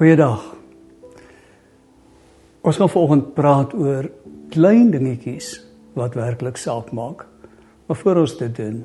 [0.00, 0.40] Goeiedag.
[2.64, 4.06] Ons gaan vanoggend praat oor
[4.48, 5.50] klein dingetjies
[5.92, 7.26] wat werklik saak maak.
[7.84, 8.78] Maar voor ons dit doen,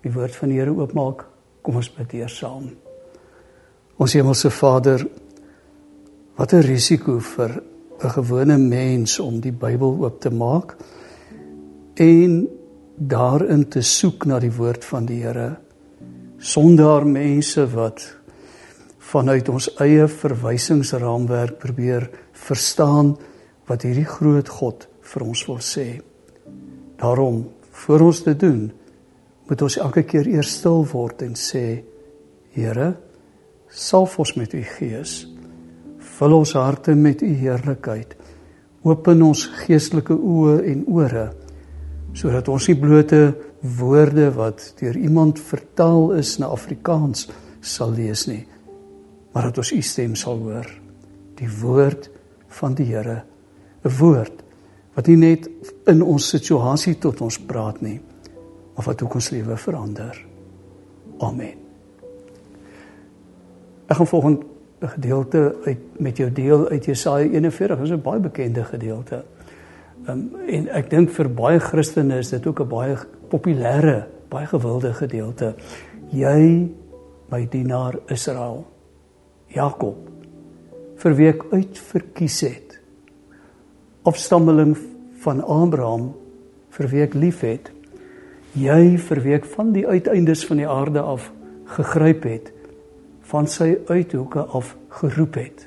[0.00, 1.26] die woord van die Here oopmaak,
[1.60, 2.70] kom ons bid eers saam.
[4.00, 5.04] Ons hemelse Vader,
[6.40, 7.60] wat 'n risiko vir
[8.00, 10.76] 'n gewone mens om die Bybel oop te maak
[11.94, 12.48] en
[12.96, 15.56] daarin te soek na die woord van die Here
[16.38, 18.21] sonder mense wat
[19.02, 22.08] vanuit ons eie verwysingsraamwerk probeer
[22.44, 23.16] verstaan
[23.70, 25.86] wat hierdie groot God vir ons wil sê.
[27.02, 27.44] Daarom,
[27.84, 28.70] voor ons dit doen,
[29.48, 31.82] moet ons elke keer eers stil word en sê:
[32.54, 32.92] Here,
[33.68, 35.22] salf ons met u gees.
[36.18, 38.14] Vul ons harte met u heerlikheid.
[38.86, 41.30] Open ons geestelike oë en ore
[42.12, 43.20] sodat ons nie blote
[43.78, 47.28] woorde wat deur iemand vertaal is na Afrikaans
[47.64, 48.42] sal lees nie,
[49.32, 50.68] maar dat ons u stem sal hoor.
[51.34, 52.10] Die woord
[52.48, 53.24] van die Here,
[53.84, 54.42] 'n woord
[54.94, 55.50] wat nie net
[55.86, 58.00] in ons situasie tot ons praat nie,
[58.74, 60.26] maar wat ook ons lewe verander.
[61.18, 61.56] Amen.
[63.86, 64.44] Ek gaan volgende
[64.82, 67.76] 'n gedeelte uit met jou deel uit Jesaja 41.
[67.76, 69.24] Dit is 'n baie bekende gedeelte.
[70.08, 72.96] Um, en ek dink vir baie Christene is dit ook 'n baie
[73.28, 75.54] populêre, baie gewilde gedeelte.
[76.10, 76.70] Jy
[77.28, 78.66] my dienaar Israel,
[79.52, 79.98] Jakob,
[81.02, 82.78] vir wie ek uitverkies het.
[84.08, 84.74] Afstammeling
[85.22, 86.12] van Abraham
[86.72, 87.68] vir wie ek liefhet.
[88.56, 91.30] Jy vir wie ek van die uiteindes van die aarde af
[91.76, 92.50] gegryp het,
[93.28, 95.66] van sy uithoeke af geroep het.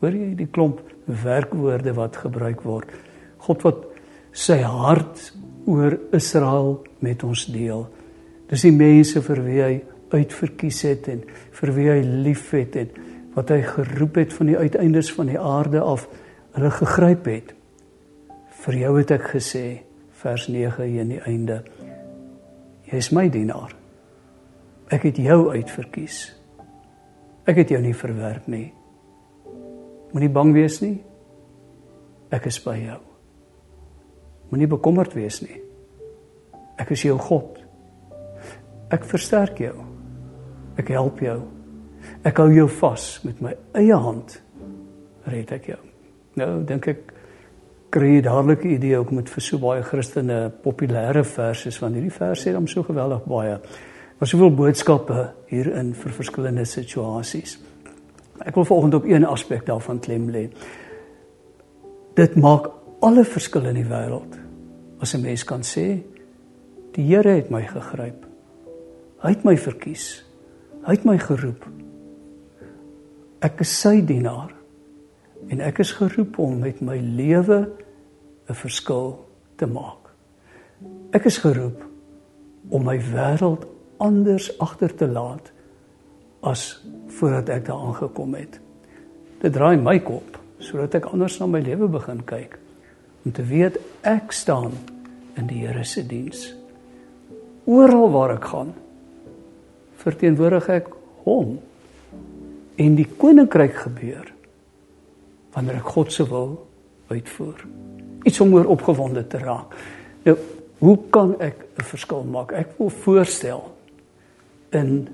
[0.00, 2.90] Hoor jy die klomp werkwoorde wat gebruik word?
[3.44, 3.84] God wat
[4.34, 5.30] sy hart
[5.68, 7.86] oor Israel met ons deel.
[8.48, 9.72] Dis die mense vir wie hy
[10.12, 11.22] uitverkies het en
[11.60, 12.92] vir wie hy liefhet en
[13.34, 16.08] wat hy geroep het van die uiteindes van die aarde af
[16.56, 17.52] hulle gegryp het.
[18.64, 19.66] Vir jou het ek gesê
[20.18, 21.60] vers 9 hier in die einde.
[22.88, 23.74] Jy is my dienaar.
[24.90, 26.22] Ek het jou uitverkies.
[27.48, 28.66] Ek het jou nie verwerp nie.
[30.12, 30.96] Moenie bang wees nie.
[32.32, 32.98] Ek is by jou.
[34.48, 35.60] Moenie bekommerd wees nie.
[36.80, 37.60] Ek is jou God.
[38.92, 39.76] Ek versterk jou.
[40.78, 41.38] Ek help jou.
[42.26, 44.38] Ek hou jou vas met my eie hand.
[45.26, 45.80] Red ek jou.
[46.38, 47.14] Nou dink ek
[47.90, 52.12] kry jy dadelik 'n idee ook met vir so baie Christene populêre verse want hierdie
[52.12, 53.58] verse het hom so geweldig baie.
[54.18, 57.58] Was soveel boodskappe hierin vir verskillende situasies.
[58.44, 60.48] Ek wil volgende op een aspek daarvan klem lê.
[62.14, 64.38] Dit maak alle verskil in die wêreld.
[65.00, 66.02] As 'n mens kan sê,
[66.92, 68.26] die Here het my gegryp.
[69.22, 70.27] Hy het my verkies.
[70.88, 71.66] Hy het my geroep.
[73.44, 74.54] Ek is sy dienaar
[75.52, 77.58] en ek is geroep om met my lewe
[78.48, 79.10] 'n verskil
[79.60, 80.08] te maak.
[81.12, 81.84] Ek is geroep
[82.70, 83.66] om my wêreld
[83.98, 85.52] anders agter te laat
[86.40, 88.60] as voordat ek daar aangekom het.
[89.40, 92.58] Dit draai my kop sodat ek anders na my lewe begin kyk
[93.24, 94.72] om te weet ek staan
[95.36, 96.54] in die Here se diens.
[97.64, 98.74] Oral waar ek gaan
[100.02, 100.90] verteenwoordig ek
[101.26, 101.58] hom
[102.78, 104.30] en die koninkryk gebeur
[105.54, 106.52] wanneer ek God se wil
[107.08, 107.64] uitvoer.
[108.28, 109.74] Iets om oor opgewonde te raak.
[110.26, 110.36] Nou,
[110.78, 112.52] hoe kan ek 'n verskil maak?
[112.52, 113.74] Ek wil voorstel
[114.70, 115.08] in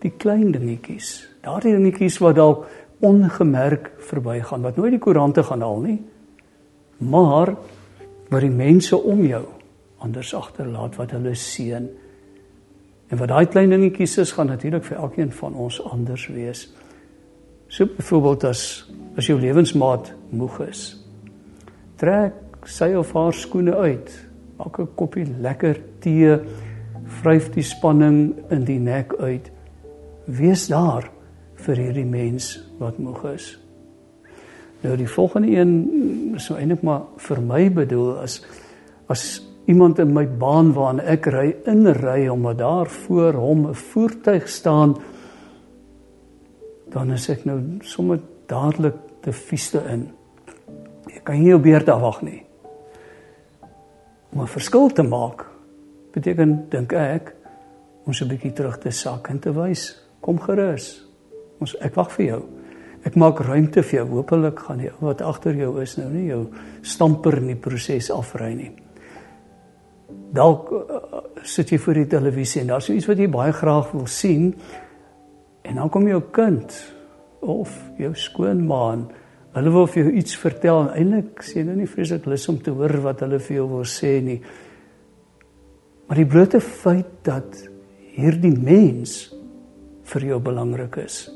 [0.00, 1.28] die klein dingetjies.
[1.42, 2.66] Daardie dingetjies wat dalk
[3.00, 5.98] ongemerk verbygaan, wat nooit die koerante gaan haal nie,
[6.98, 7.54] maar
[8.28, 9.44] wat die mense om jou
[9.98, 11.88] anders agterlaat wat hulle seën.
[13.08, 16.66] En wat daai klein dingetjies is, gaan natuurlik vir elkeen van ons anders wees.
[17.68, 18.62] So byvoorbeeld as
[19.18, 20.82] as jou lewensmaat moeg is.
[21.98, 24.12] Trek sy of haar skoene uit.
[24.56, 26.38] Maak 'n koppie lekker tee.
[27.04, 29.50] Vryf die spanning in die nek uit.
[30.24, 31.10] Wees daar
[31.54, 33.58] vir hierdie mens wat moeg is.
[34.80, 35.90] Nou die volgende een
[36.34, 38.44] is nou eintlik maar vir my bedoel as
[39.06, 44.48] as iemand in my baan waarna ek ry inry omdat daar voor hom 'n voertuig
[44.48, 44.96] staan
[46.88, 50.08] dan is ek nou sommer dadelik te vieste in.
[51.12, 52.42] Jy kan nie jou beurt afwag nie.
[54.32, 55.46] Om 'n verskil te maak
[56.12, 57.34] beteken dink ek
[58.06, 61.04] ons 'n bietjie terug te sak en te wys, kom gerus.
[61.60, 62.42] Ons ek wag vir jou.
[63.04, 64.08] Ek maak ruimte vir jou.
[64.08, 66.46] Hoopelik gaan die ou wat agter jou is nou nie jou
[66.82, 68.87] stamper in die proses afry nie.
[70.34, 74.06] Dalk uh, sit jy voor die televisie en daar's iets wat jy baie graag wil
[74.06, 74.52] sien
[75.68, 76.72] En dan kom jou kind
[77.40, 78.84] of jou skoonma.
[79.56, 82.72] Hulle wil vir jou iets vertel en eintlik sê hulle nie vreeslik lus om te
[82.72, 84.38] hoor wat hulle vir jou wil sê nie.
[86.08, 87.58] Maar die blote feit dat
[88.16, 89.18] hierdie mens
[90.08, 91.26] vir jou belangrik is,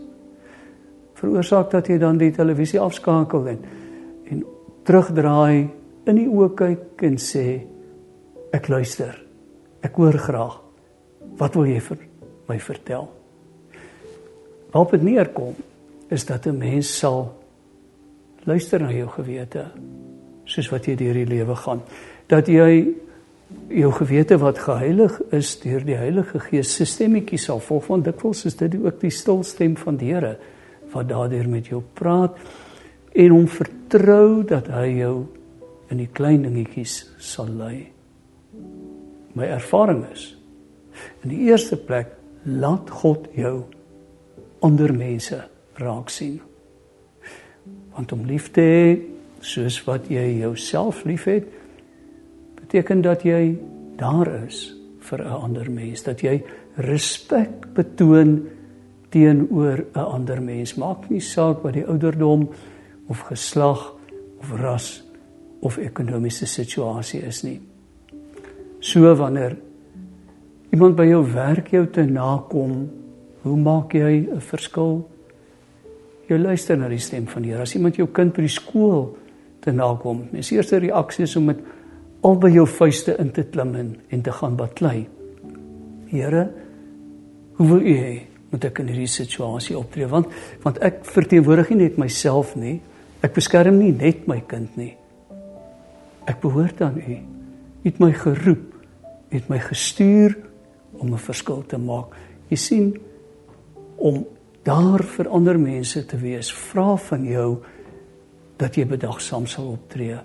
[1.20, 3.60] veroorsaak dat jy dan die televisie afskakel en
[4.32, 4.40] en
[4.88, 5.68] terugdraai
[6.08, 7.44] in die oë kyk en sê
[8.52, 9.16] ek luister.
[9.82, 10.60] Ek hoor graag.
[11.40, 12.02] Wat wil jy vir
[12.48, 13.08] my vertel?
[14.72, 15.54] Waarop dit neerkom
[16.12, 17.32] is dat 'n mens sal
[18.44, 19.66] luister na jou gewete
[20.44, 21.82] soos wat jy deur die lewe gaan.
[22.26, 22.94] Dat jy
[23.68, 28.44] jou gewete wat geheilig is deur die Heilige Gees se stemmetjie sal volg want dikwels
[28.44, 30.36] is dit ook die stil stem van die Here
[30.92, 32.36] wat daardeur met jou praat
[33.14, 35.26] en hom vertrou dat hy jou
[35.90, 37.92] in die klein dingetjies sal lei.
[39.32, 40.36] My ervaring is
[41.24, 42.12] in die eerste plek
[42.44, 43.64] laat God jou
[44.62, 45.38] ander mense
[45.80, 46.40] raak sien.
[47.96, 48.86] Want om lief te hê
[49.42, 51.48] soos wat jy jouself liefhet,
[52.60, 53.58] beteken dat jy
[53.98, 56.42] daar is vir 'n ander mens, dat jy
[56.76, 58.48] respek betoon
[59.10, 60.74] teenoor 'n ander mens.
[60.74, 62.48] Maak nie saak wat die ouderdom
[63.08, 63.94] of geslag
[64.40, 65.02] of ras
[65.60, 67.60] of ekonomiese situasie is nie.
[68.82, 69.54] So wanneer
[70.74, 72.88] iemand by jou werk jou te nakom,
[73.42, 75.08] hoe maak jy 'n verskil?
[76.28, 77.62] Jy luister na die stem van die Here.
[77.62, 79.16] As iemand jou kind by die skool
[79.60, 81.58] te nakom, mens eerste reaksie is om met
[82.22, 85.06] albei jou vuiste in te klim en, en te gaan baklei.
[86.06, 86.50] Here,
[87.56, 90.06] hoe wil U hê moet ek in hierdie situasie optree?
[90.06, 90.26] Want
[90.62, 92.80] want ek verteenwoordig nie net myself nie.
[93.22, 94.96] Ek beskerm nie net my kind nie.
[96.26, 97.16] Ek behoort aan U.
[97.82, 98.71] U het my geroep,
[99.32, 100.36] het my gestuur
[100.92, 102.14] om 'n verskil te maak.
[102.48, 103.00] Jy sien
[103.96, 104.26] om
[104.62, 107.58] daar vir ander mense te wees, vra van jou
[108.56, 110.18] dat jy bedagsaam sal optree.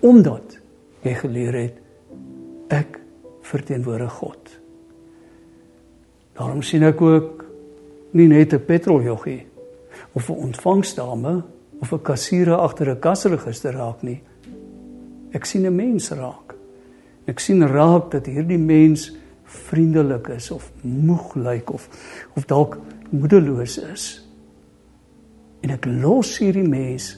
[0.00, 0.58] Omdat
[1.02, 1.80] jy geleer het
[2.68, 3.00] ek
[3.42, 4.58] verteenwoordig God.
[6.34, 7.44] Daarom sien ek ook
[8.12, 9.46] nie net 'n petroljoggie
[10.12, 11.42] of 'n ontvangsdame
[11.80, 14.22] of 'n kassiere agter 'n kasregister raak nie.
[15.32, 16.43] Ek sien 'n mens raak.
[17.30, 19.10] Ek sien raak dat hierdie mens
[19.44, 21.88] vriendelik is of moeg lyk of
[22.36, 22.78] of dalk
[23.10, 24.06] moedeloos is.
[25.64, 27.14] En ek los hierdie mens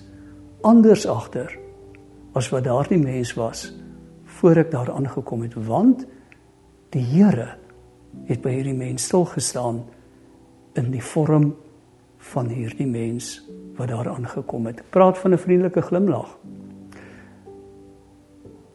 [0.66, 1.50] anders agter
[2.36, 3.70] as wat daardie mens was
[4.38, 6.04] voor ek daar aangekom het want
[6.94, 7.56] die Here
[8.28, 9.82] het by hierdie mens stil gestaan
[10.76, 11.54] in die vorm
[12.32, 13.40] van hierdie mens
[13.76, 14.80] wat daar aangekom het.
[14.80, 16.38] Ek praat van 'n vriendelike glimlag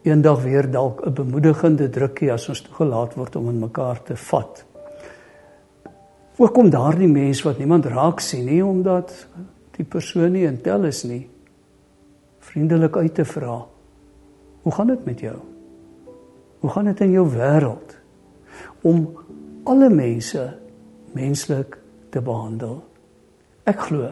[0.04, 4.66] eendag weer dalk 'n bemoedigende drukkie as ons toegelaat word om in mekaar te vat.
[6.38, 9.28] Ook kom daardie mens wat niemand raak sien nie omdat
[9.72, 11.30] die persoon nie intel is nie
[12.40, 13.66] vriendelik uit te vra.
[14.62, 15.38] Hoe gaan dit met jou?
[16.60, 17.98] Hoe gaan dit in jou wêreld
[18.82, 19.06] om
[19.64, 20.58] alle mense
[21.12, 21.78] menslik
[22.10, 22.84] te behandel?
[23.64, 24.10] Ek glo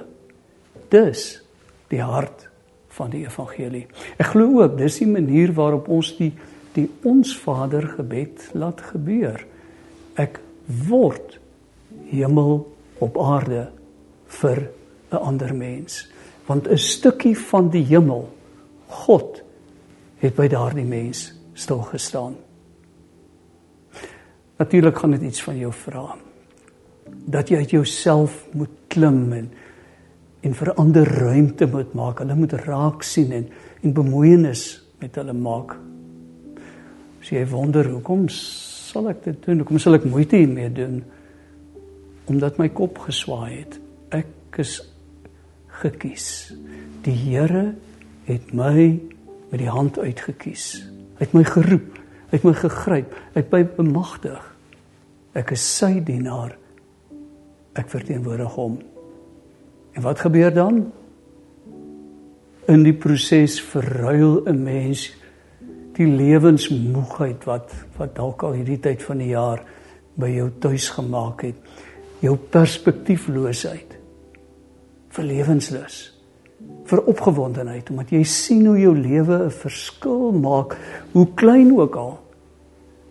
[0.90, 1.42] dis
[1.90, 2.50] die hart
[2.90, 3.88] van die evangelie.
[4.18, 6.34] Ek glo ook dis die manier waarop ons die
[6.78, 9.42] die ons Vader gebed laat gebeur.
[10.16, 10.38] Ek
[10.88, 11.40] word
[12.12, 12.62] hemel
[13.02, 13.70] op aarde
[14.40, 14.70] vir
[15.12, 16.08] 'n ander mens.
[16.46, 18.30] Want 'n stukkie van die hemel,
[18.88, 19.44] God
[20.18, 22.36] het by daardie mens stil gestaan.
[24.58, 26.16] Natuurlik gaan dit iets van jou vra.
[27.26, 29.52] Dat jy uit jouself moet klim en
[30.42, 32.22] en verander ruimte moet maak.
[32.24, 34.64] Hulle moet raak sien en en bemoeienis
[35.00, 35.78] met hulle maak.
[37.20, 39.62] As jy wonder hoekom sal ek dit doen?
[39.64, 41.02] Hoekom sal ek moeite hiermee doen?
[42.30, 43.80] Omdat my kop geswaai het.
[44.16, 44.80] Ek is
[45.80, 46.52] gekies.
[47.06, 47.70] Die Here
[48.28, 49.00] het my
[49.50, 50.84] met die hand uitgekies.
[51.18, 51.98] Hy het my geroep,
[52.30, 54.44] hy het my gegryp, hy het my bemagtig.
[55.40, 56.56] Ek is sy dienaar.
[57.80, 58.80] Ek verteenwoordig hom.
[60.00, 60.78] En wat gebeur dan?
[62.72, 65.02] In die proses verruil 'n mens
[65.98, 69.60] die lewensmoegheid wat wat dalk al hierdie tyd van die jaar
[70.16, 71.56] by jou tuis gemaak het.
[72.20, 73.98] Jou perspektiefloosheid
[75.10, 76.16] vir lewenslus,
[76.86, 80.78] vir opgewondenheid omdat jy sien hoe jou lewe 'n verskil maak,
[81.12, 82.20] hoe klein ook al,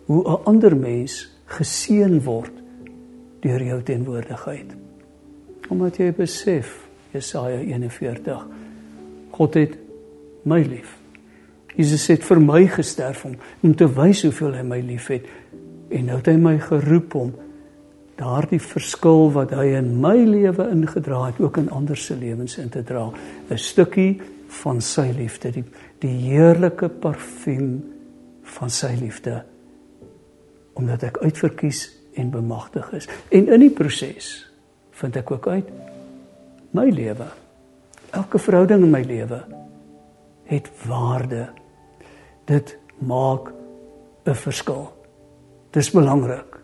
[0.07, 2.53] hoe 'n ander mens geseën word
[3.41, 4.88] deur jou teenwoordigheid
[5.69, 8.47] omdat jy besef Jesaja 41
[9.31, 9.77] God het
[10.49, 10.97] my lief.
[11.77, 15.29] Jesus het vir my gesterf om om te wys hoeveel hy my liefhet
[15.95, 17.35] en nou het hy my geroep om
[18.19, 22.69] daardie verskil wat hy in my lewe ingedra het ook in ander se lewens in
[22.69, 23.13] te dra.
[23.51, 25.65] 'n stukkie van sy liefde die
[26.01, 27.85] die heerlike parfuum
[28.43, 29.45] van sy liefde
[30.75, 33.09] omdat ek uitverkies en bemagtig is.
[33.29, 34.48] En in die proses
[35.01, 35.71] vind ek ook uit
[36.77, 37.31] my lewe
[38.11, 39.43] elke verhouding in my lewe
[40.49, 41.49] het waarde
[42.47, 43.53] dit maak
[44.27, 44.89] 'n verskil
[45.71, 46.59] dis belangrik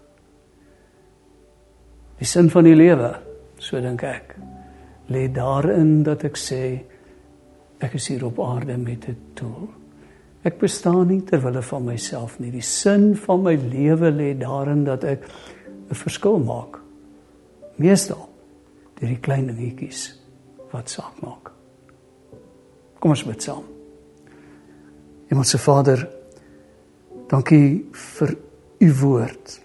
[2.24, 3.10] Die sin van die lewe,
[3.60, 4.30] so dink ek,
[5.12, 6.60] lê daarin dat ek sê
[7.84, 9.68] ek is hier op aarde met 'n doel.
[10.44, 12.50] Ek bestaan nie ter wille van myself nie.
[12.50, 15.20] Die sin van my lewe lê daarin dat ek
[15.90, 16.80] 'n verskil maak.
[17.76, 18.28] Meestal
[18.94, 20.06] deur die klein dingetjies
[20.72, 21.50] wat saak maak.
[23.00, 23.64] Kom ons bid saam.
[25.30, 26.04] Hemelse Vader,
[27.30, 27.84] dankie
[28.16, 28.34] vir
[28.84, 29.58] u woord.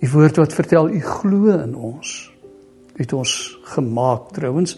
[0.00, 2.14] Die woord wat vertel u glo in ons.
[2.94, 3.34] U het ons
[3.74, 4.76] gemaak trouens.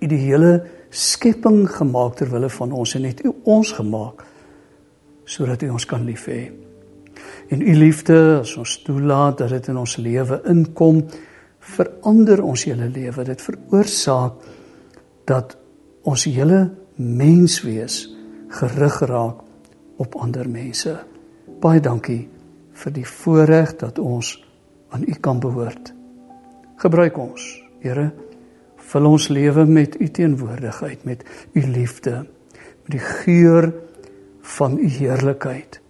[0.00, 0.52] U die hele
[0.90, 4.24] skepping gemaak ter wille van ons en het u ons gemaak
[5.26, 6.65] sodat u ons kan lief hê.
[7.48, 11.04] En u liefde as ons toelaat dat dit in ons lewe inkom,
[11.60, 13.24] verander ons hele lewe.
[13.24, 14.42] Dit veroorsaak
[15.26, 15.56] dat
[16.06, 18.06] ons hele menswees
[18.60, 19.42] gerig raak
[20.02, 20.94] op ander mense.
[21.60, 22.26] Baie dankie
[22.76, 24.36] vir die voorreg dat ons
[24.94, 25.92] aan U kan behoort.
[26.82, 27.46] Gebruik ons,
[27.80, 28.10] Here,
[28.90, 31.24] vul ons lewe met U teenwoordigheid, met
[31.54, 32.24] U liefde,
[32.86, 33.70] met die geur
[34.56, 35.80] van U heerlikheid.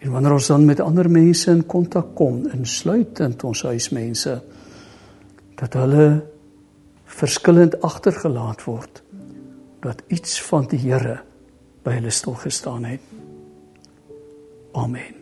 [0.00, 4.38] En wanneer ons dan met ander mense in kontak kom, insluitend ons huismense,
[5.60, 6.06] dat hulle
[7.20, 9.02] verskillend agtergelaat word,
[9.84, 11.20] dat iets van die Here
[11.84, 13.00] by hulle stil gestaan het.
[14.72, 15.19] Amen.